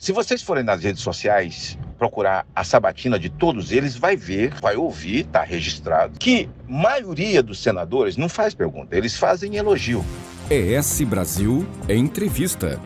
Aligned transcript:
Se 0.00 0.12
vocês 0.12 0.40
forem 0.40 0.64
nas 0.64 0.82
redes 0.82 1.02
sociais 1.02 1.78
procurar 1.98 2.46
a 2.56 2.64
sabatina 2.64 3.18
de 3.18 3.28
todos 3.28 3.70
eles, 3.70 3.94
vai 3.94 4.16
ver, 4.16 4.54
vai 4.54 4.74
ouvir, 4.74 5.26
está 5.26 5.42
registrado, 5.42 6.18
que 6.18 6.48
maioria 6.66 7.42
dos 7.42 7.62
senadores 7.62 8.16
não 8.16 8.26
faz 8.26 8.54
pergunta, 8.54 8.96
eles 8.96 9.18
fazem 9.18 9.56
elogio. 9.56 10.02
ES 10.48 11.02
Brasil 11.02 11.68
é 11.86 11.94
entrevista. 11.94 12.80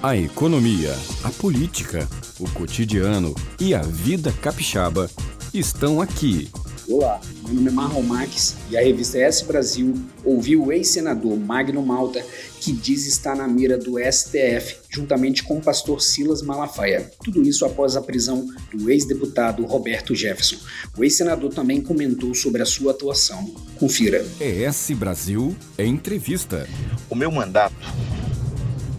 A 0.00 0.16
economia, 0.16 0.94
a 1.24 1.30
política, 1.30 2.06
o 2.38 2.48
cotidiano 2.50 3.34
e 3.58 3.74
a 3.74 3.82
vida 3.82 4.32
capixaba 4.40 5.10
estão 5.52 6.00
aqui 6.00 6.52
Olá, 6.86 7.18
meu 7.42 7.54
nome 7.54 7.68
é 7.68 7.72
Marlon 7.72 8.02
Marques 8.02 8.56
e 8.70 8.76
a 8.76 8.80
revista 8.82 9.18
S 9.18 9.42
Brasil 9.46 9.94
ouviu 10.22 10.66
o 10.66 10.72
ex-senador 10.72 11.34
Magno 11.34 11.80
Malta, 11.80 12.22
que 12.60 12.72
diz 12.72 13.06
estar 13.06 13.34
na 13.34 13.48
mira 13.48 13.78
do 13.78 13.94
STF, 13.98 14.76
juntamente 14.90 15.42
com 15.42 15.56
o 15.56 15.62
pastor 15.62 16.02
Silas 16.02 16.42
Malafaia. 16.42 17.10
Tudo 17.24 17.42
isso 17.42 17.64
após 17.64 17.96
a 17.96 18.02
prisão 18.02 18.46
do 18.70 18.90
ex-deputado 18.90 19.64
Roberto 19.64 20.14
Jefferson. 20.14 20.56
O 20.94 21.02
ex-senador 21.02 21.54
também 21.54 21.80
comentou 21.80 22.34
sobre 22.34 22.60
a 22.60 22.66
sua 22.66 22.90
atuação. 22.90 23.46
Confira. 23.78 24.22
ES 24.38 24.90
Brasil 24.90 25.56
é 25.78 25.86
entrevista. 25.86 26.68
O 27.08 27.14
meu 27.14 27.32
mandato 27.32 27.74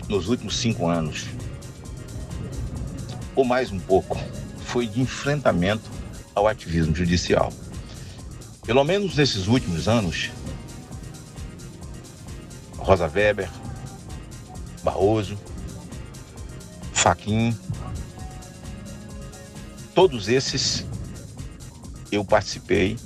nos 0.10 0.28
últimos 0.28 0.58
cinco 0.58 0.88
anos, 0.88 1.26
ou 3.36 3.46
mais 3.46 3.72
um 3.72 3.80
pouco, 3.80 4.18
foi 4.66 4.88
de 4.88 5.00
enfrentamento 5.00 5.92
ao 6.34 6.48
ativismo 6.48 6.96
judicial. 6.96 7.54
Pelo 8.66 8.84
menos 8.84 9.16
nesses 9.16 9.48
últimos 9.48 9.88
anos, 9.88 10.32
Rosa 12.78 13.08
Weber, 13.08 13.50
Barroso, 14.84 15.38
Faquin, 16.94 17.56
todos 19.94 20.28
esses 20.28 20.86
eu 22.12 22.26
participei 22.26 22.98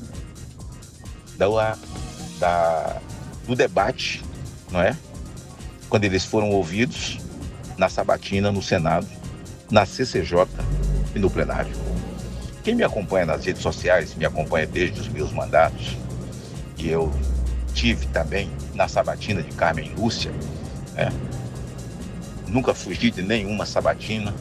da, 1.38 1.78
da, 2.40 3.02
do 3.46 3.56
debate, 3.56 4.24
não 4.72 4.82
é? 4.82 4.96
Quando 5.90 6.06
eles 6.06 6.24
foram 6.24 6.50
ouvidos 6.52 7.18
na 7.78 7.90
sabatina, 7.90 8.52
no 8.52 8.62
Senado, 8.62 9.08
na 9.72 9.86
CCJ 9.86 10.48
e 11.16 11.20
no 11.20 11.30
plenário. 11.30 11.89
Quem 12.64 12.76
me 12.76 12.84
acompanha 12.84 13.26
nas 13.26 13.46
redes 13.46 13.62
sociais, 13.62 14.16
me 14.16 14.26
acompanha 14.26 14.68
desde 14.68 15.00
os 15.00 15.08
meus 15.08 15.32
mandatos, 15.32 15.98
e 16.78 16.90
eu 16.90 17.12
tive 17.74 18.06
também 18.08 18.50
na 18.74 18.88
sabatina 18.88 19.42
de 19.42 19.56
Carmen 19.56 19.94
Lúcia, 19.96 20.32
né? 20.94 21.10
nunca 22.48 22.74
fugi 22.74 23.12
de 23.12 23.22
nenhuma 23.22 23.66
sabatina, 23.66 24.34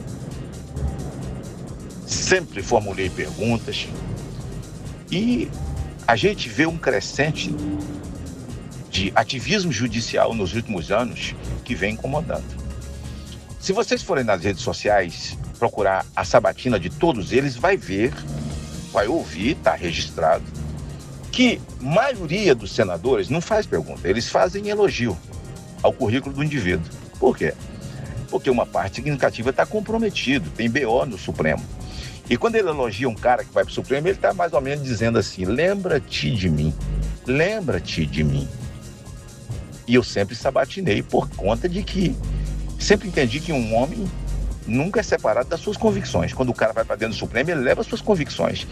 sempre 2.05 2.61
formulei 2.61 3.09
perguntas 3.09 3.87
e 5.11 5.49
a 6.07 6.15
gente 6.15 6.49
vê 6.49 6.65
um 6.65 6.77
crescente 6.77 7.55
de 8.89 9.11
ativismo 9.15 9.71
judicial 9.71 10.33
nos 10.33 10.53
últimos 10.53 10.91
anos 10.91 11.35
que 11.63 11.75
vem 11.75 11.93
incomodando. 11.93 12.45
Se 13.59 13.71
vocês 13.71 14.01
forem 14.01 14.23
nas 14.23 14.43
redes 14.43 14.63
sociais, 14.63 15.37
procurar 15.59 16.05
a 16.15 16.23
sabatina 16.23 16.79
de 16.79 16.89
todos 16.89 17.31
eles, 17.33 17.55
vai 17.55 17.75
ver, 17.75 18.13
vai 18.91 19.07
ouvir, 19.07 19.57
está 19.57 19.75
registrado, 19.75 20.43
que 21.31 21.61
maioria 21.79 22.55
dos 22.55 22.71
senadores 22.71 23.29
não 23.29 23.41
faz 23.41 23.67
pergunta, 23.67 24.07
eles 24.07 24.29
fazem 24.29 24.69
elogio 24.69 25.17
ao 25.83 25.93
currículo 25.93 26.33
do 26.33 26.43
indivíduo. 26.43 26.89
Por 27.19 27.37
quê? 27.37 27.53
Porque 28.29 28.49
uma 28.49 28.65
parte 28.65 28.95
significativa 28.95 29.49
está 29.49 29.65
comprometido, 29.65 30.49
tem 30.51 30.69
BO 30.69 31.05
no 31.05 31.17
Supremo. 31.17 31.63
E 32.29 32.37
quando 32.37 32.55
ele 32.55 32.69
elogia 32.69 33.09
um 33.09 33.15
cara 33.15 33.43
que 33.43 33.51
vai 33.51 33.63
para 33.63 33.71
o 33.71 33.73
Supremo, 33.73 34.07
ele 34.07 34.15
está 34.15 34.33
mais 34.33 34.53
ou 34.53 34.61
menos 34.61 34.85
dizendo 34.85 35.17
assim: 35.17 35.45
lembra-te 35.45 36.29
de 36.31 36.47
mim, 36.47 36.73
lembra-te 37.25 38.05
de 38.05 38.23
mim. 38.23 38.47
E 39.87 39.95
eu 39.95 40.03
sempre 40.03 40.35
sabatinei 40.35 41.01
por 41.01 41.27
conta 41.29 41.67
de 41.67 41.81
que 41.81 42.15
sempre 42.77 43.07
entendi 43.07 43.39
que 43.39 43.51
um 43.51 43.75
homem 43.75 44.05
nunca 44.69 44.99
é 44.99 45.03
separado 45.03 45.49
das 45.49 45.59
suas 45.59 45.77
convicções. 45.77 46.33
Quando 46.33 46.49
o 46.49 46.53
cara 46.53 46.71
vai 46.71 46.85
para 46.85 46.95
dentro 46.95 47.15
do 47.15 47.19
Supremo, 47.19 47.49
ele 47.49 47.61
leva 47.61 47.81
as 47.81 47.87
suas 47.87 48.01
convicções. 48.01 48.67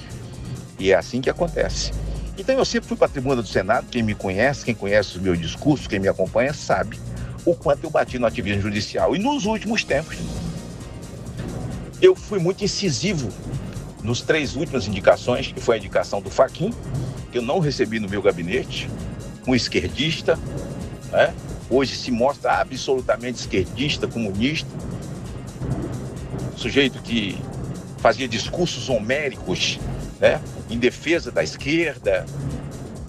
E 0.79 0.91
é 0.91 0.95
assim 0.95 1.19
que 1.19 1.29
acontece. 1.29 1.91
Então 2.37 2.55
eu 2.55 2.65
sempre 2.65 2.87
fui 2.87 2.97
para 2.97 3.07
a 3.07 3.09
tribuna 3.09 3.41
do 3.41 3.47
Senado, 3.47 3.87
quem 3.89 4.03
me 4.03 4.13
conhece, 4.13 4.63
quem 4.63 4.75
conhece 4.75 5.17
os 5.17 5.21
meus 5.21 5.39
discursos, 5.39 5.87
quem 5.87 5.99
me 5.99 6.07
acompanha, 6.07 6.53
sabe 6.53 6.99
o 7.43 7.55
quanto 7.55 7.85
eu 7.85 7.89
bati 7.89 8.19
no 8.19 8.27
ativismo 8.27 8.61
judicial. 8.61 9.15
E 9.15 9.19
nos 9.19 9.45
últimos 9.45 9.83
tempos, 9.83 10.17
eu 12.01 12.15
fui 12.15 12.39
muito 12.39 12.63
incisivo 12.63 13.29
nos 14.03 14.21
três 14.21 14.55
últimas 14.55 14.87
indicações, 14.87 15.51
que 15.51 15.59
foi 15.59 15.75
a 15.75 15.79
indicação 15.79 16.21
do 16.21 16.29
Faquin, 16.29 16.73
que 17.31 17.37
eu 17.37 17.41
não 17.41 17.59
recebi 17.59 17.99
no 17.99 18.07
meu 18.07 18.21
gabinete, 18.21 18.89
um 19.47 19.55
esquerdista, 19.55 20.37
né? 21.11 21.33
hoje 21.69 21.95
se 21.95 22.11
mostra 22.11 22.59
absolutamente 22.59 23.39
esquerdista, 23.39 24.07
comunista, 24.07 24.69
sujeito 26.57 27.01
que 27.01 27.39
fazia 27.99 28.27
discursos 28.27 28.89
homéricos 28.89 29.79
né, 30.19 30.41
em 30.69 30.77
defesa 30.77 31.31
da 31.31 31.43
esquerda, 31.43 32.25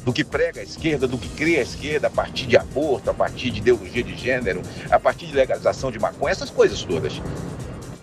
do 0.04 0.12
que 0.12 0.24
prega 0.24 0.60
a 0.60 0.64
esquerda, 0.64 1.06
do 1.06 1.18
que 1.18 1.28
cria 1.28 1.58
a 1.58 1.62
esquerda 1.62 2.06
a 2.06 2.10
partir 2.10 2.46
de 2.46 2.56
aborto, 2.56 3.10
a 3.10 3.14
partir 3.14 3.50
de 3.50 3.58
ideologia 3.58 4.02
de 4.02 4.16
gênero, 4.16 4.62
a 4.90 4.98
partir 4.98 5.26
de 5.26 5.34
legalização 5.34 5.90
de 5.90 5.98
maconha, 5.98 6.32
essas 6.32 6.50
coisas 6.50 6.82
todas. 6.82 7.20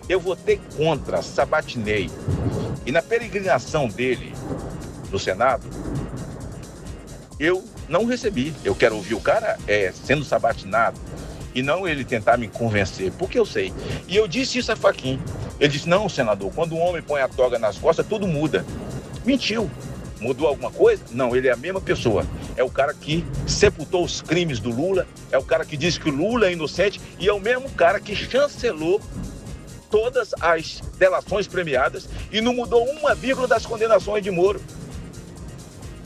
Eu 0.08 0.20
votei 0.20 0.60
contra, 0.76 1.20
sabatinei. 1.20 2.08
E 2.84 2.92
na 2.92 3.02
peregrinação 3.02 3.88
dele 3.88 4.32
no 5.10 5.18
Senado, 5.18 5.66
eu 7.40 7.64
não 7.88 8.04
recebi. 8.04 8.54
Eu 8.64 8.74
quero 8.74 8.96
ouvir 8.96 9.14
o 9.14 9.20
cara 9.20 9.58
é, 9.66 9.92
sendo 9.92 10.24
sabatinado, 10.24 10.98
e 11.56 11.62
não 11.62 11.88
ele 11.88 12.04
tentar 12.04 12.36
me 12.36 12.48
convencer, 12.48 13.10
porque 13.12 13.38
eu 13.38 13.46
sei. 13.46 13.72
E 14.06 14.14
eu 14.14 14.28
disse 14.28 14.58
isso 14.58 14.70
a 14.70 14.76
Faquin. 14.76 15.18
Ele 15.58 15.72
disse: 15.72 15.88
Não, 15.88 16.06
senador, 16.06 16.52
quando 16.54 16.76
um 16.76 16.80
homem 16.80 17.00
põe 17.00 17.22
a 17.22 17.28
toga 17.28 17.58
nas 17.58 17.78
costas, 17.78 18.06
tudo 18.06 18.28
muda. 18.28 18.64
Mentiu. 19.24 19.70
Mudou 20.20 20.48
alguma 20.48 20.70
coisa? 20.70 21.02
Não, 21.10 21.34
ele 21.34 21.48
é 21.48 21.52
a 21.52 21.56
mesma 21.56 21.80
pessoa. 21.80 22.26
É 22.56 22.62
o 22.62 22.70
cara 22.70 22.92
que 22.92 23.24
sepultou 23.46 24.04
os 24.04 24.20
crimes 24.20 24.60
do 24.60 24.70
Lula, 24.70 25.06
é 25.30 25.38
o 25.38 25.42
cara 25.42 25.64
que 25.64 25.76
disse 25.76 25.98
que 25.98 26.10
o 26.10 26.14
Lula 26.14 26.46
é 26.46 26.52
inocente 26.52 27.00
e 27.18 27.26
é 27.26 27.32
o 27.32 27.40
mesmo 27.40 27.70
cara 27.70 28.00
que 28.00 28.14
chancelou 28.14 29.00
todas 29.90 30.34
as 30.40 30.82
delações 30.98 31.46
premiadas 31.46 32.08
e 32.30 32.40
não 32.40 32.54
mudou 32.54 32.84
uma 32.84 33.14
vírgula 33.14 33.46
das 33.48 33.64
condenações 33.64 34.22
de 34.22 34.30
Moro. 34.30 34.60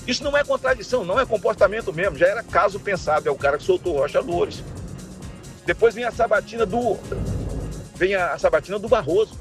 Isso 0.07 0.25
não 0.25 0.37
é 0.37 0.45
contradição, 0.45 1.05
não 1.05 1.19
é 1.21 1.27
comportamento 1.27 1.93
mesmo, 1.93 2.17
já 2.17 2.27
era 2.27 2.43
caso 2.43 2.81
pensado, 2.81 3.29
é 3.29 3.33
o 3.33 3.37
cara 3.37 3.59
que 3.59 3.65
soltou 3.65 3.97
Rocha 3.97 4.21
Loures. 4.21 4.63
Depois 5.67 5.95
vem 5.95 6.05
a 6.05 6.11
sabatina 6.11 6.65
do. 6.67 6.99
Vem 7.97 8.15
a, 8.15 8.39
sabatina 8.39 8.79
do 8.79 8.89
Barroso. 8.89 9.39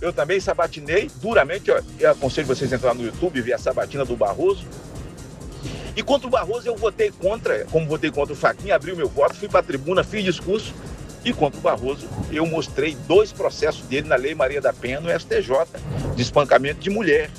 Eu 0.00 0.12
também 0.12 0.40
sabatinei 0.40 1.10
duramente. 1.20 1.70
Ó, 1.70 1.80
eu 1.98 2.10
aconselho 2.10 2.46
vocês 2.46 2.72
a 2.72 2.76
entrar 2.76 2.94
no 2.94 3.04
YouTube 3.04 3.38
e 3.38 3.42
ver 3.42 3.54
a 3.54 3.58
sabatina 3.58 4.04
do 4.04 4.16
Barroso. 4.16 4.66
E 5.94 6.02
contra 6.02 6.26
o 6.26 6.30
Barroso 6.30 6.66
eu 6.66 6.76
votei 6.76 7.10
contra, 7.10 7.64
como 7.66 7.86
votei 7.86 8.10
contra 8.10 8.32
o 8.32 8.36
Faquinha, 8.36 8.74
abri 8.74 8.92
o 8.92 8.96
meu 8.96 9.08
voto, 9.08 9.34
fui 9.34 9.48
para 9.48 9.60
a 9.60 9.62
tribuna, 9.62 10.02
fiz 10.02 10.24
discurso. 10.24 10.74
E 11.24 11.32
contra 11.32 11.58
o 11.58 11.62
Barroso, 11.62 12.08
eu 12.32 12.44
mostrei 12.44 12.96
dois 13.06 13.30
processos 13.30 13.82
dele 13.82 14.08
na 14.08 14.16
Lei 14.16 14.34
Maria 14.34 14.60
da 14.60 14.72
Penha 14.72 15.00
no 15.00 15.08
STJ, 15.08 15.66
de 16.16 16.22
espancamento 16.22 16.80
de 16.80 16.90
mulher. 16.90 17.30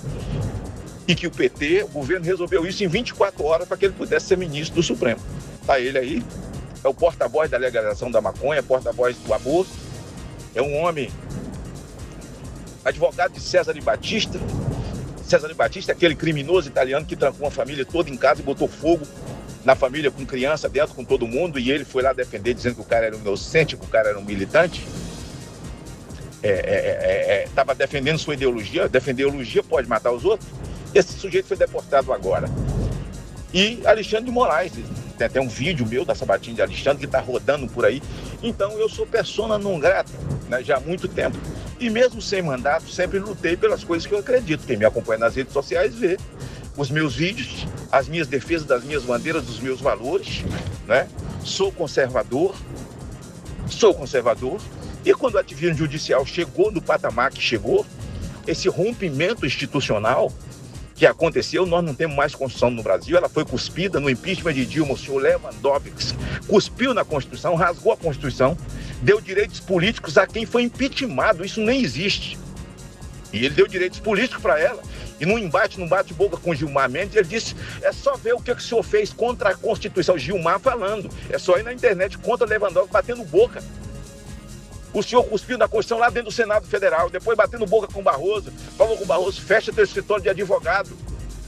E 1.06 1.14
que 1.14 1.28
o 1.28 1.32
PT, 1.32 1.84
o 1.84 1.88
governo, 1.90 2.26
resolveu 2.26 2.66
isso 2.66 2.82
em 2.84 2.88
24 2.88 3.44
horas 3.44 3.68
para 3.68 3.76
que 3.76 3.86
ele 3.86 3.94
pudesse 3.94 4.28
ser 4.28 4.38
ministro 4.38 4.76
do 4.76 4.84
Supremo. 4.84 5.20
Tá 5.68 5.80
ele 5.80 5.98
aí, 5.98 6.24
é 6.84 6.88
o 6.88 6.94
porta-voz 6.94 7.50
da 7.50 7.58
legalização 7.58 8.12
da 8.12 8.20
maconha, 8.20 8.62
porta-voz 8.62 9.16
do 9.18 9.34
aborto. 9.34 9.72
É 10.54 10.62
um 10.62 10.76
homem 10.76 11.10
advogado 12.84 13.34
de 13.34 13.40
César 13.40 13.74
de 13.74 13.82
Batista. 13.82 14.40
César 15.26 15.48
de 15.48 15.54
Batista 15.54 15.92
é 15.92 15.96
aquele 15.96 16.16
criminoso 16.16 16.68
italiano 16.68 17.06
que 17.06 17.16
trancou 17.16 17.48
a 17.48 17.52
família 17.52 17.86
toda 17.86 18.10
em 18.10 18.18
casa 18.18 18.42
e 18.42 18.44
botou 18.44 18.68
fogo 18.68 19.08
na 19.64 19.76
família 19.76 20.12
com 20.12 20.26
criança 20.26 20.68
dentro, 20.68 20.94
com 20.94 21.06
todo 21.06 21.26
mundo, 21.26 21.58
e 21.58 21.72
ele 21.72 21.86
foi 21.86 22.04
lá 22.04 22.12
defender 22.12 22.54
dizendo 22.54 22.76
que 22.76 22.82
o 22.82 22.86
cara 22.86 23.06
era 23.06 23.16
um 23.16 23.20
inocente, 23.20 23.78
que 23.78 23.86
o 23.86 23.88
cara 23.88 24.10
era 24.10 24.20
um 24.20 24.24
militante. 24.24 24.86
Estava 26.44 26.52
é, 26.74 27.46
é, 27.46 27.48
é, 27.56 27.72
é 27.72 27.76
defendendo 27.76 28.20
sua 28.20 28.34
ideologia, 28.34 28.90
defender 28.90 29.24
ideologia 29.24 29.64
pode 29.64 29.88
matar 29.88 30.12
os 30.12 30.26
outros. 30.26 30.50
Esse 30.94 31.14
sujeito 31.14 31.48
foi 31.48 31.56
deportado 31.56 32.12
agora. 32.12 32.50
E 33.54 33.82
Alexandre 33.86 34.26
de 34.26 34.32
Moraes, 34.32 34.74
tem 35.24 35.26
até 35.26 35.42
um 35.42 35.48
vídeo 35.48 35.86
meu 35.86 36.04
da 36.04 36.14
Sabatina 36.14 36.56
de 36.56 36.62
Alexandre 36.62 37.00
que 37.00 37.06
está 37.06 37.20
rodando 37.20 37.68
por 37.68 37.86
aí. 37.86 38.02
Então 38.42 38.72
eu 38.74 38.90
sou 38.90 39.06
persona 39.06 39.58
não 39.58 39.80
grata 39.80 40.12
né, 40.50 40.62
já 40.64 40.78
há 40.78 40.80
muito 40.80 41.08
tempo. 41.08 41.38
E 41.80 41.90
mesmo 41.90 42.22
sem 42.22 42.42
mandato, 42.42 42.90
sempre 42.90 43.20
lutei 43.20 43.56
pelas 43.56 43.84
coisas 43.84 44.06
que 44.06 44.14
eu 44.14 44.20
acredito. 44.20 44.66
Quem 44.66 44.78
me 44.78 44.86
acompanha 44.86 45.20
nas 45.20 45.36
redes 45.36 45.54
sociais 45.54 45.96
vê 45.96 46.18
os 46.76 46.90
meus 46.90 47.16
vídeos, 47.16 47.66
as 47.92 48.08
minhas 48.08 48.28
defesas 48.28 48.66
das 48.66 48.84
minhas 48.84 49.04
bandeiras, 49.04 49.44
dos 49.44 49.60
meus 49.60 49.80
valores. 49.80 50.44
Né? 50.88 51.08
Sou 51.44 51.72
conservador, 51.72 52.56
sou 53.68 53.94
conservador 53.94 54.60
E 55.06 55.14
quando 55.14 55.36
o 55.36 55.40
ativismo 55.40 55.78
judicial 55.78 56.26
chegou 56.26 56.72
no 56.72 56.82
patamar 56.82 57.32
que 57.32 57.42
chegou, 57.42 57.86
esse 58.46 58.68
rompimento 58.68 59.46
institucional 59.46 60.32
que 60.96 61.06
aconteceu, 61.06 61.66
nós 61.66 61.84
não 61.84 61.94
temos 61.94 62.16
mais 62.16 62.36
Constituição 62.36 62.70
no 62.70 62.84
Brasil, 62.84 63.18
ela 63.18 63.30
foi 63.30 63.44
cuspida 63.46 64.00
no 64.00 64.10
impeachment 64.10 64.54
de 64.54 64.66
Dilma, 64.66 64.94
o 64.94 64.98
senhor 64.98 65.22
Lewandowski 65.22 65.92
cuspiu 66.48 66.94
na 66.94 67.04
Constituição, 67.04 67.56
rasgou 67.56 67.94
a 67.94 67.98
Constituição, 67.98 68.58
deu 69.02 69.20
direitos 69.20 69.60
políticos 69.60 70.18
a 70.18 70.28
quem 70.28 70.46
foi 70.46 70.64
impeachmentado, 70.64 71.44
isso 71.44 71.62
nem 71.62 71.82
existe. 71.82 72.38
E 73.32 73.46
ele 73.46 73.56
deu 73.56 73.68
direitos 73.68 74.00
políticos 74.00 74.42
para 74.42 74.60
ela. 74.60 74.82
E 75.20 75.26
num 75.26 75.40
embate, 75.40 75.80
num 75.80 75.88
bate-boca 75.88 76.38
com 76.38 76.54
Gilmar 76.54 76.90
Mendes, 76.90 77.16
ele 77.16 77.28
disse: 77.28 77.56
é 77.82 77.92
só 77.92 78.16
ver 78.16 78.34
o 78.34 78.40
que, 78.40 78.54
que 78.54 78.62
o 78.62 78.64
senhor 78.64 78.84
fez 78.84 79.12
contra 79.12 79.50
a 79.50 79.56
Constituição. 79.56 80.18
Gilmar 80.18 80.60
falando. 80.60 81.10
É 81.30 81.40
só 81.40 81.58
ir 81.58 81.64
na 81.64 81.74
internet 81.74 82.18
contra 82.18 82.46
Lewandowski 82.46 82.92
batendo 82.92 83.24
boca. 83.24 83.64
O 84.94 85.02
senhor 85.02 85.24
cuspiu 85.24 85.58
na 85.58 85.68
Constituição 85.68 85.98
lá 85.98 86.10
dentro 86.10 86.30
do 86.30 86.32
Senado 86.32 86.68
Federal, 86.68 87.10
depois 87.10 87.36
batendo 87.36 87.66
boca 87.66 87.88
com 87.92 88.04
Barroso, 88.04 88.52
falou 88.78 88.96
com 88.98 89.06
Barroso, 89.06 89.42
fecha 89.42 89.74
teu 89.74 89.84
escritório 89.84 90.24
de 90.24 90.30
advogado. 90.30 90.96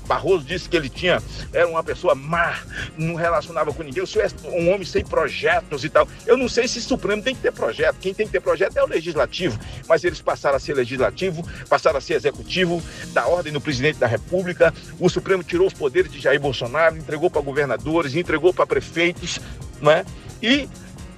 Barroso 0.05 0.45
disse 0.45 0.69
que 0.69 0.77
ele 0.77 0.87
tinha, 0.87 1.21
era 1.51 1.67
uma 1.67 1.83
pessoa 1.83 2.13
má, 2.13 2.59
não 2.97 3.15
relacionava 3.15 3.73
com 3.73 3.83
ninguém, 3.83 4.03
o 4.03 4.07
senhor 4.07 4.25
é 4.25 4.47
um 4.49 4.71
homem 4.71 4.85
sem 4.85 5.03
projetos 5.03 5.83
e 5.83 5.89
tal. 5.89 6.07
Eu 6.25 6.37
não 6.37 6.47
sei 6.47 6.67
se 6.67 6.77
o 6.77 6.81
Supremo 6.81 7.23
tem 7.23 7.35
que 7.35 7.41
ter 7.41 7.51
projeto, 7.51 7.97
quem 7.99 8.13
tem 8.13 8.25
que 8.25 8.31
ter 8.31 8.39
projeto 8.39 8.77
é 8.77 8.83
o 8.83 8.87
Legislativo, 8.87 9.59
mas 9.87 10.03
eles 10.03 10.21
passaram 10.21 10.57
a 10.57 10.59
ser 10.59 10.75
Legislativo, 10.75 11.43
passaram 11.67 11.97
a 11.97 12.01
ser 12.01 12.13
Executivo, 12.13 12.81
da 13.13 13.27
ordem 13.27 13.51
do 13.51 13.59
Presidente 13.59 13.97
da 13.97 14.07
República, 14.07 14.73
o 14.99 15.09
Supremo 15.09 15.43
tirou 15.43 15.67
os 15.67 15.73
poderes 15.73 16.11
de 16.11 16.19
Jair 16.19 16.39
Bolsonaro, 16.39 16.97
entregou 16.97 17.29
para 17.29 17.41
governadores, 17.41 18.15
entregou 18.15 18.53
para 18.53 18.67
prefeitos, 18.67 19.39
não 19.81 19.91
é? 19.91 20.05
E 20.41 20.69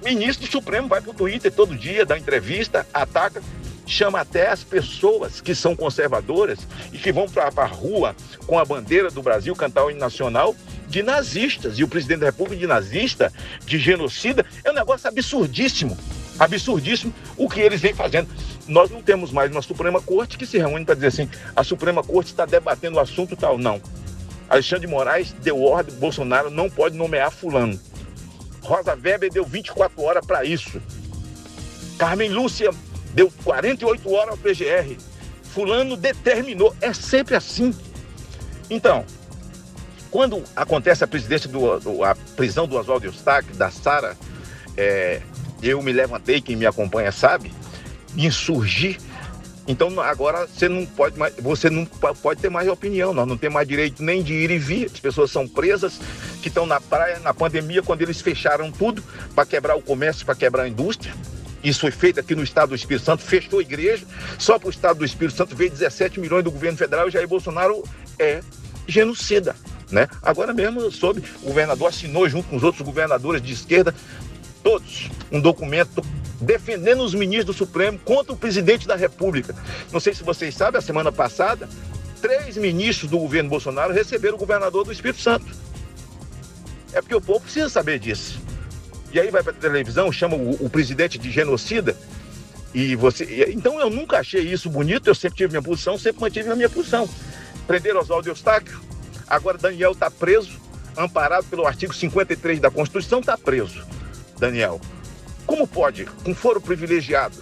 ministro 0.02 0.46
do 0.46 0.50
Supremo 0.50 0.88
vai 0.88 1.00
para 1.00 1.10
o 1.10 1.14
Twitter 1.14 1.52
todo 1.52 1.76
dia, 1.76 2.06
dá 2.06 2.16
entrevista, 2.16 2.86
ataca, 2.92 3.42
chama 3.86 4.20
até 4.20 4.48
as 4.48 4.62
pessoas 4.62 5.40
que 5.40 5.54
são 5.54 5.74
conservadoras 5.74 6.58
e 6.92 6.98
que 6.98 7.10
vão 7.10 7.26
para 7.28 7.50
a 7.56 7.66
rua 7.66 8.14
com 8.46 8.58
a 8.58 8.64
bandeira 8.64 9.10
do 9.10 9.22
Brasil, 9.22 9.54
cantar 9.56 9.84
o 9.84 9.90
hino 9.90 9.98
nacional, 9.98 10.54
de 10.86 11.02
nazistas. 11.02 11.78
E 11.78 11.84
o 11.84 11.88
presidente 11.88 12.20
da 12.20 12.26
República 12.26 12.60
de 12.60 12.66
nazista, 12.66 13.32
de 13.64 13.78
genocida, 13.78 14.44
é 14.62 14.70
um 14.70 14.74
negócio 14.74 15.08
absurdíssimo. 15.08 15.96
Absurdíssimo 16.38 17.12
o 17.36 17.48
que 17.48 17.60
eles 17.60 17.80
vêm 17.80 17.94
fazendo. 17.94 18.28
Nós 18.66 18.90
não 18.90 19.02
temos 19.02 19.32
mais 19.32 19.50
uma 19.50 19.62
Suprema 19.62 20.00
Corte 20.00 20.38
que 20.38 20.46
se 20.46 20.58
reúne 20.58 20.84
para 20.84 20.94
dizer 20.94 21.08
assim: 21.08 21.28
a 21.56 21.64
Suprema 21.64 22.02
Corte 22.04 22.30
está 22.30 22.44
debatendo 22.46 22.98
o 22.98 23.00
assunto 23.00 23.34
tal. 23.34 23.58
Não. 23.58 23.80
Alexandre 24.48 24.86
de 24.86 24.92
Moraes 24.92 25.32
deu 25.42 25.62
ordem, 25.62 25.94
Bolsonaro 25.96 26.50
não 26.50 26.70
pode 26.70 26.96
nomear 26.96 27.30
fulano. 27.30 27.78
Rosa 28.68 28.94
Weber 28.94 29.32
deu 29.32 29.46
24 29.46 30.02
horas 30.02 30.26
para 30.26 30.44
isso. 30.44 30.80
Carmen 31.96 32.28
Lúcia 32.28 32.70
deu 33.14 33.32
48 33.42 34.12
horas 34.12 34.30
ao 34.32 34.36
PGR. 34.36 34.94
Fulano 35.42 35.96
determinou. 35.96 36.76
É 36.78 36.92
sempre 36.92 37.34
assim. 37.34 37.74
Então, 38.68 39.06
quando 40.10 40.44
acontece 40.54 41.02
a 41.02 41.06
presidência 41.06 41.48
do, 41.48 41.80
do 41.80 42.04
a 42.04 42.14
prisão 42.36 42.68
do 42.68 42.76
Oswaldo 42.76 43.06
Eustáquio, 43.06 43.54
da 43.56 43.70
Sara, 43.70 44.14
é, 44.76 45.22
eu 45.62 45.80
me 45.82 45.90
levantei, 45.90 46.42
quem 46.42 46.54
me 46.54 46.66
acompanha 46.66 47.10
sabe, 47.10 47.50
insurgir 48.14 48.98
então 49.68 50.00
agora 50.00 50.46
você 50.46 50.66
não 50.66 50.86
pode 50.86 51.18
mais, 51.18 51.34
você 51.36 51.68
não 51.68 51.84
pode 51.84 52.40
ter 52.40 52.48
mais 52.48 52.66
opinião, 52.66 53.12
nós 53.12 53.28
não 53.28 53.36
temos 53.36 53.54
mais 53.54 53.68
direito 53.68 54.02
nem 54.02 54.22
de 54.22 54.32
ir 54.32 54.50
e 54.50 54.58
vir. 54.58 54.86
As 54.86 54.98
pessoas 54.98 55.30
são 55.30 55.46
presas 55.46 56.00
que 56.40 56.48
estão 56.48 56.64
na 56.64 56.80
praia 56.80 57.18
na 57.18 57.34
pandemia 57.34 57.82
quando 57.82 58.00
eles 58.00 58.22
fecharam 58.22 58.72
tudo 58.72 59.04
para 59.34 59.44
quebrar 59.44 59.76
o 59.76 59.82
comércio, 59.82 60.24
para 60.24 60.34
quebrar 60.34 60.62
a 60.62 60.68
indústria. 60.68 61.14
Isso 61.62 61.80
foi 61.80 61.90
feito 61.90 62.18
aqui 62.18 62.34
no 62.34 62.42
estado 62.42 62.70
do 62.70 62.74
Espírito 62.74 63.04
Santo, 63.04 63.22
fechou 63.22 63.58
a 63.58 63.62
igreja. 63.62 64.06
Só 64.38 64.58
para 64.58 64.68
o 64.68 64.70
estado 64.70 65.00
do 65.00 65.04
Espírito 65.04 65.36
Santo 65.36 65.54
veio 65.54 65.70
17 65.70 66.18
milhões 66.18 66.44
do 66.44 66.50
governo 66.50 66.78
federal 66.78 67.08
e 67.08 67.10
Jair 67.10 67.28
Bolsonaro 67.28 67.84
é 68.18 68.40
genocida. 68.86 69.54
Né? 69.90 70.08
Agora 70.22 70.54
mesmo 70.54 70.90
soube, 70.90 71.22
o 71.42 71.46
governador 71.46 71.88
assinou 71.88 72.26
junto 72.28 72.48
com 72.48 72.56
os 72.56 72.62
outros 72.62 72.82
governadores 72.82 73.42
de 73.42 73.52
esquerda, 73.52 73.94
todos, 74.62 75.10
um 75.30 75.40
documento 75.40 76.02
defendendo 76.40 77.02
os 77.02 77.14
ministros 77.14 77.56
do 77.56 77.58
Supremo 77.58 77.98
contra 77.98 78.32
o 78.32 78.36
presidente 78.36 78.86
da 78.86 78.96
República. 78.96 79.54
Não 79.92 80.00
sei 80.00 80.14
se 80.14 80.22
vocês 80.22 80.54
sabem, 80.54 80.78
a 80.78 80.82
semana 80.82 81.10
passada, 81.10 81.68
três 82.20 82.56
ministros 82.56 83.10
do 83.10 83.18
governo 83.18 83.50
Bolsonaro 83.50 83.92
receberam 83.92 84.36
o 84.36 84.38
governador 84.38 84.84
do 84.84 84.92
Espírito 84.92 85.20
Santo. 85.20 85.46
É 86.92 87.00
porque 87.00 87.14
o 87.14 87.20
povo 87.20 87.40
precisa 87.40 87.68
saber 87.68 87.98
disso. 87.98 88.40
E 89.12 89.18
aí 89.18 89.30
vai 89.30 89.42
para 89.42 89.52
a 89.52 89.56
televisão, 89.56 90.12
chama 90.12 90.36
o, 90.36 90.66
o, 90.66 90.70
presidente 90.70 91.18
de 91.18 91.30
genocida. 91.30 91.96
E 92.74 92.94
você. 92.94 93.46
Então 93.54 93.80
eu 93.80 93.88
nunca 93.88 94.18
achei 94.18 94.42
isso 94.42 94.68
bonito, 94.68 95.08
eu 95.08 95.14
sempre 95.14 95.38
tive 95.38 95.50
minha 95.50 95.62
posição, 95.62 95.96
sempre 95.96 96.20
mantive 96.20 96.50
a 96.50 96.56
minha 96.56 96.68
posição. 96.68 97.08
Prenderam 97.66 98.00
Oswaldo 98.00 98.28
Eustáquio, 98.28 98.78
agora 99.26 99.56
Daniel 99.56 99.92
está 99.92 100.10
preso, 100.10 100.58
amparado 100.96 101.46
pelo 101.46 101.66
artigo 101.66 101.94
53 101.94 102.60
da 102.60 102.70
Constituição, 102.70 103.20
está 103.20 103.36
preso. 103.38 103.86
Daniel. 104.38 104.80
Como 105.48 105.66
pode? 105.66 106.04
Com 106.04 106.34
foro 106.34 106.60
privilegiado. 106.60 107.38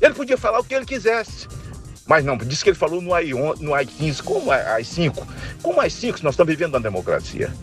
Ele 0.00 0.12
podia 0.12 0.36
falar 0.36 0.58
o 0.58 0.64
que 0.64 0.74
ele 0.74 0.84
quisesse. 0.84 1.46
Mas 2.04 2.24
não, 2.24 2.36
disse 2.36 2.64
que 2.64 2.70
ele 2.70 2.76
falou 2.76 3.00
no 3.00 3.14
AI, 3.14 3.30
no 3.60 3.74
AI-15, 3.74 4.22
como 4.22 4.50
AI-5. 4.50 5.24
Como 5.62 5.80
AI-5 5.80 6.20
nós 6.22 6.34
estamos 6.34 6.50
vivendo 6.50 6.72
na 6.72 6.80
democracia? 6.80 7.54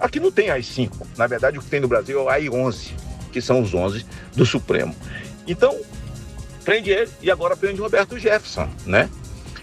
Aqui 0.00 0.18
não 0.18 0.32
tem 0.32 0.50
AI-5. 0.50 0.90
Na 1.16 1.28
verdade, 1.28 1.58
o 1.58 1.62
que 1.62 1.68
tem 1.68 1.78
no 1.78 1.86
Brasil 1.86 2.18
é 2.18 2.22
o 2.22 2.28
AI-11, 2.28 2.90
que 3.30 3.40
são 3.40 3.60
os 3.62 3.72
11 3.72 4.04
do 4.34 4.44
Supremo. 4.44 4.96
Então, 5.46 5.78
prende 6.64 6.90
ele 6.90 7.10
e 7.22 7.30
agora 7.30 7.56
prende 7.56 7.80
Roberto 7.80 8.18
Jefferson, 8.18 8.68
né? 8.84 9.08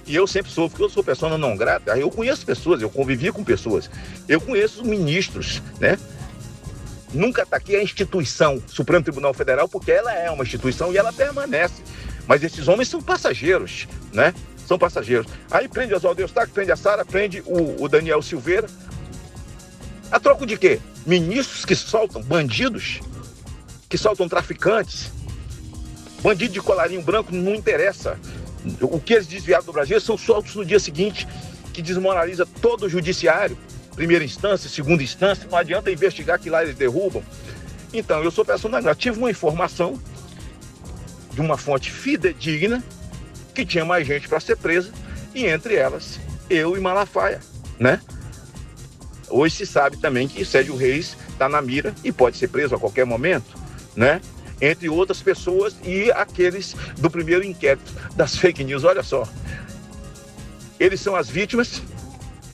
E 0.05 0.15
eu 0.15 0.25
sempre 0.25 0.49
sou, 0.49 0.69
porque 0.69 0.83
eu 0.83 0.89
sou 0.89 1.03
pessoa 1.03 1.37
não 1.37 1.57
grata. 1.57 1.97
Eu 1.97 2.09
conheço 2.09 2.45
pessoas, 2.45 2.81
eu 2.81 2.89
convivi 2.89 3.33
com 3.33 3.43
pessoas. 3.43 3.89
Eu 4.29 4.39
conheço 4.39 4.85
ministros, 4.85 5.61
né? 5.77 5.97
Nunca 7.17 7.41
está 7.41 7.57
aqui 7.57 7.75
a 7.75 7.81
instituição 7.81 8.61
Supremo 8.67 9.03
Tribunal 9.03 9.33
Federal, 9.33 9.67
porque 9.67 9.91
ela 9.91 10.13
é 10.13 10.29
uma 10.29 10.43
instituição 10.43 10.93
e 10.93 10.97
ela 10.97 11.11
permanece. 11.11 11.81
Mas 12.27 12.43
esses 12.43 12.67
homens 12.67 12.89
são 12.89 13.01
passageiros, 13.01 13.87
né? 14.13 14.35
São 14.67 14.77
passageiros. 14.77 15.25
Aí 15.49 15.67
prende 15.67 15.95
Oswaldo 15.95 16.21
Eustáquio, 16.21 16.53
prende 16.53 16.71
a 16.71 16.75
Sara, 16.75 17.03
prende 17.03 17.41
o, 17.47 17.83
o 17.83 17.89
Daniel 17.89 18.21
Silveira. 18.21 18.67
A 20.11 20.19
troco 20.19 20.45
de 20.45 20.57
quê? 20.57 20.79
Ministros 21.07 21.65
que 21.65 21.73
soltam 21.75 22.21
bandidos, 22.21 22.99
que 23.89 23.97
soltam 23.97 24.29
traficantes. 24.29 25.09
Bandido 26.21 26.53
de 26.53 26.61
colarinho 26.61 27.01
branco 27.01 27.33
não 27.33 27.55
interessa. 27.55 28.19
O 28.79 28.99
que 28.99 29.15
eles 29.15 29.25
desviaram 29.25 29.65
do 29.65 29.73
Brasil 29.73 29.99
são 29.99 30.19
soltos 30.19 30.53
no 30.53 30.63
dia 30.63 30.79
seguinte, 30.79 31.27
que 31.73 31.81
desmoraliza 31.81 32.45
todo 32.61 32.85
o 32.85 32.89
judiciário 32.89 33.57
primeira 33.97 34.23
instância, 34.23 34.69
segunda 34.69 35.01
instância, 35.01 35.47
não 35.49 35.57
adianta 35.57 35.91
investigar 35.91 36.39
que 36.39 36.51
lá 36.51 36.63
eles 36.63 36.75
derrubam. 36.75 37.23
Então, 37.91 38.23
eu 38.23 38.29
sou 38.29 38.45
pessoa 38.45 38.79
não 38.79 38.95
tive 38.95 39.17
uma 39.17 39.31
informação 39.31 39.99
de 41.33 41.41
uma 41.41 41.57
fonte 41.57 41.91
fidedigna 41.91 42.83
que 43.55 43.65
tinha 43.65 43.83
mais 43.83 44.05
gente 44.05 44.29
para 44.29 44.39
ser 44.39 44.55
presa, 44.55 44.91
e 45.33 45.47
entre 45.47 45.75
elas, 45.75 46.19
eu 46.47 46.77
e 46.77 46.79
Malafaia, 46.79 47.39
né? 47.79 47.99
Hoje 49.29 49.55
se 49.55 49.65
sabe 49.65 49.97
também 49.97 50.27
que 50.27 50.45
Sérgio 50.45 50.75
Reis 50.75 51.17
está 51.29 51.49
na 51.49 51.59
mira 51.59 51.93
e 52.03 52.11
pode 52.11 52.37
ser 52.37 52.49
preso 52.49 52.75
a 52.75 52.79
qualquer 52.79 53.05
momento, 53.05 53.57
né? 53.95 54.21
Entre 54.61 54.87
outras 54.89 55.23
pessoas 55.23 55.75
e 55.83 56.11
aqueles 56.11 56.75
do 56.99 57.09
primeiro 57.09 57.43
inquérito 57.43 57.91
das 58.15 58.37
fake 58.37 58.63
news. 58.63 58.83
Olha 58.83 59.01
só, 59.01 59.27
eles 60.79 61.01
são 61.01 61.15
as 61.15 61.27
vítimas 61.27 61.81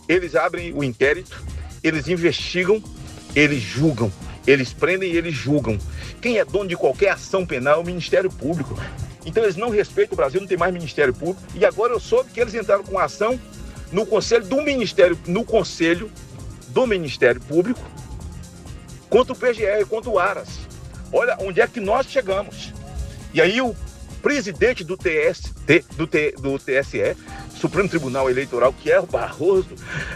eles 0.07 0.35
abrem 0.35 0.73
o 0.73 0.83
inquérito, 0.83 1.43
eles 1.83 2.07
investigam, 2.07 2.81
eles 3.35 3.61
julgam, 3.61 4.11
eles 4.45 4.73
prendem 4.73 5.11
e 5.11 5.17
eles 5.17 5.33
julgam. 5.33 5.77
Quem 6.21 6.37
é 6.37 6.45
dono 6.45 6.69
de 6.69 6.77
qualquer 6.77 7.11
ação 7.11 7.45
penal 7.45 7.75
é 7.75 7.83
o 7.83 7.85
Ministério 7.85 8.29
Público. 8.29 8.77
Então 9.25 9.43
eles 9.43 9.55
não 9.55 9.69
respeitam 9.69 10.13
o 10.13 10.17
Brasil, 10.17 10.41
não 10.41 10.47
tem 10.47 10.57
mais 10.57 10.73
Ministério 10.73 11.13
Público. 11.13 11.41
E 11.55 11.65
agora 11.65 11.93
eu 11.93 11.99
soube 11.99 12.31
que 12.31 12.39
eles 12.39 12.53
entraram 12.53 12.83
com 12.83 12.99
ação 12.99 13.39
no 13.91 14.05
conselho 14.05 14.45
do 14.45 14.61
Ministério, 14.61 15.17
no 15.27 15.45
conselho 15.45 16.11
do 16.69 16.85
Ministério 16.87 17.39
Público 17.41 17.81
contra 19.09 19.31
o 19.31 19.35
PGR, 19.35 19.85
contra 19.87 20.09
o 20.09 20.17
Aras. 20.17 20.59
Olha 21.11 21.37
onde 21.39 21.61
é 21.61 21.67
que 21.67 21.79
nós 21.79 22.07
chegamos. 22.07 22.73
E 23.31 23.39
aí 23.39 23.61
o 23.61 23.75
presidente 24.23 24.83
do 24.83 24.97
TST, 24.97 25.85
do, 25.95 26.07
T, 26.07 26.33
do 26.39 26.57
TSE, 26.57 27.15
Supremo 27.63 27.87
Tribunal 27.87 28.29
Eleitoral, 28.29 28.73
que 28.73 28.91
é 28.91 28.99
o 28.99 29.05
Barroso, 29.05 29.69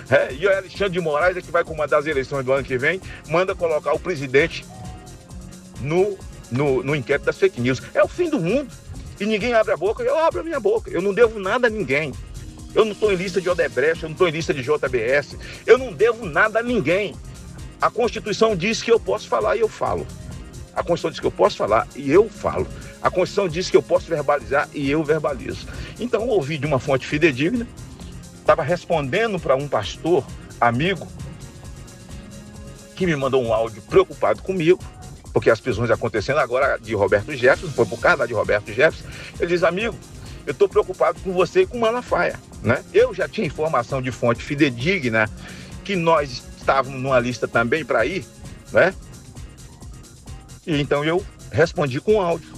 é, 0.10 0.34
e 0.34 0.46
o 0.46 0.54
Alexandre 0.54 0.92
de 0.92 1.00
Moraes 1.00 1.38
é 1.38 1.42
que 1.42 1.50
vai 1.50 1.64
comandar 1.64 1.98
as 1.98 2.06
eleições 2.06 2.44
do 2.44 2.52
ano 2.52 2.62
que 2.62 2.78
vem, 2.78 3.00
manda 3.30 3.56
colocar 3.56 3.94
o 3.94 4.00
presidente 4.00 4.66
no, 5.80 6.18
no, 6.52 6.84
no 6.84 6.94
inquérito 6.94 7.24
das 7.26 7.38
fake 7.38 7.62
news. 7.62 7.82
É 7.94 8.04
o 8.04 8.08
fim 8.08 8.30
do 8.30 8.38
mundo. 8.38 8.70
E 9.18 9.26
ninguém 9.26 9.54
abre 9.54 9.72
a 9.72 9.78
boca, 9.78 10.04
eu 10.04 10.20
abro 10.20 10.42
a 10.42 10.44
minha 10.44 10.60
boca. 10.60 10.92
Eu 10.92 11.02
não 11.02 11.14
devo 11.14 11.40
nada 11.40 11.68
a 11.68 11.70
ninguém. 11.70 12.14
Eu 12.76 12.84
não 12.84 12.92
estou 12.92 13.14
em 13.14 13.16
lista 13.16 13.40
de 13.40 13.50
Odebrecht, 13.50 14.04
eu 14.04 14.10
não 14.10 14.14
estou 14.14 14.28
em 14.28 14.32
lista 14.32 14.54
de 14.54 14.62
JBS. 14.62 15.38
Eu 15.66 15.78
não 15.78 15.94
devo 15.94 16.26
nada 16.26 16.60
a 16.60 16.64
ninguém. 16.64 17.16
A 17.82 17.90
Constituição 17.90 18.58
diz 18.58 18.84
que 18.84 18.92
eu 18.92 19.00
posso 19.00 19.26
falar 19.30 19.56
e 19.56 19.62
eu 19.62 19.70
falo. 19.70 20.06
A 20.78 20.84
Constituição 20.84 21.10
diz 21.10 21.20
que 21.20 21.26
eu 21.26 21.32
posso 21.32 21.58
falar 21.58 21.88
e 21.96 22.12
eu 22.12 22.30
falo. 22.30 22.68
A 23.02 23.10
Constituição 23.10 23.50
diz 23.50 23.68
que 23.68 23.76
eu 23.76 23.82
posso 23.82 24.06
verbalizar 24.06 24.70
e 24.76 24.92
eu 24.92 25.04
verbalizo. 25.04 25.68
Então, 26.00 26.28
ouvi 26.28 26.56
de 26.60 26.68
uma 26.68 26.78
fonte 26.78 27.08
fidedigna, 27.08 27.68
estava 28.40 28.62
respondendo 28.62 29.40
para 29.40 29.56
um 29.56 29.68
pastor 29.68 30.24
amigo 30.62 31.08
que 32.96 33.08
me 33.08 33.16
mandou 33.16 33.44
um 33.44 33.52
áudio 33.52 33.82
preocupado 33.82 34.44
comigo, 34.44 34.80
porque 35.34 35.50
as 35.50 35.60
prisões 35.60 35.90
acontecendo 35.90 36.38
agora 36.38 36.78
de 36.78 36.94
Roberto 36.94 37.36
Jefferson, 37.36 37.74
foi 37.74 37.86
por 37.88 38.00
causa 38.00 38.28
de 38.28 38.36
Roberto 38.36 38.72
Jefferson. 38.72 39.08
Ele 39.40 39.48
diz, 39.48 39.64
amigo, 39.64 39.98
eu 40.46 40.52
estou 40.52 40.70
preocupado 40.70 41.20
com 41.22 41.34
você 41.34 41.62
e 41.62 41.66
com 41.66 41.80
Malafaia. 41.80 42.40
Né? 42.62 42.84
Eu 42.94 43.16
já 43.16 43.28
tinha 43.28 43.48
informação 43.48 44.00
de 44.00 44.12
fonte 44.12 44.44
fidedigna 44.44 45.28
que 45.84 45.96
nós 45.96 46.44
estávamos 46.56 47.02
numa 47.02 47.20
lista 47.20 47.48
também 47.48 47.84
para 47.84 48.06
ir, 48.06 48.24
né? 48.72 48.94
Então 50.68 51.04
eu 51.04 51.24
respondi 51.52 52.02
com 52.02 52.22
áudio. 52.22 52.54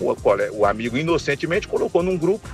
O, 0.00 0.14
o 0.52 0.64
amigo 0.64 0.96
inocentemente 0.96 1.68
colocou 1.68 2.02
num 2.02 2.16
grupo 2.16 2.48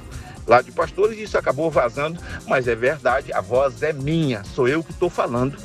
lá 0.47 0.61
de 0.61 0.73
pastores 0.73 1.19
e 1.19 1.23
isso 1.23 1.39
acabou 1.39 1.71
vazando, 1.71 2.21
mas 2.47 2.69
é 2.69 2.75
verdade, 2.75 3.33
a 3.33 3.41
voz 3.41 3.83
é 3.83 3.93
minha, 3.93 4.45
sou 4.45 4.69
eu 4.69 4.83
que 4.83 4.93
estou 4.93 5.09
falando. 5.09 5.57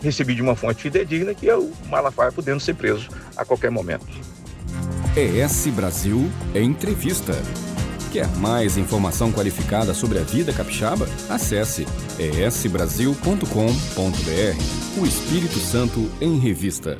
Recebi 0.00 0.34
de 0.34 0.42
uma 0.42 0.54
fonte 0.54 0.82
fidedigna 0.82 1.34
que 1.34 1.48
é 1.48 1.56
o 1.56 1.72
Malafaia 1.88 2.32
podendo 2.32 2.60
ser 2.60 2.74
preso 2.74 3.08
a 3.36 3.44
qualquer 3.44 3.70
momento. 3.70 4.06
ES 5.16 5.66
Brasil 5.74 6.30
Entrevista. 6.54 7.32
Quer 8.12 8.28
mais 8.36 8.78
informação 8.78 9.32
qualificada 9.32 9.92
sobre 9.92 10.18
a 10.18 10.22
vida 10.22 10.52
capixaba? 10.52 11.06
Acesse 11.28 11.84
esbrasil.com.br. 12.18 15.00
O 15.00 15.06
Espírito 15.06 15.58
Santo 15.58 16.10
em 16.20 16.38
Revista. 16.38 16.98